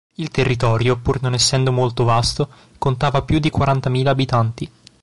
Il 0.15 0.31
territorio, 0.31 0.97
pur 0.97 1.21
non 1.21 1.35
essendo 1.35 1.71
molto 1.71 2.03
vasto, 2.03 2.49
contava 2.79 3.21
più 3.21 3.37
di 3.37 3.51
quarantamila 3.51 4.09
abitanti. 4.09 4.71